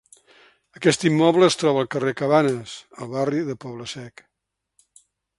[0.77, 2.73] Aquest immoble es troba al carrer Cabanes,
[3.05, 4.25] al barri de Poble Sec.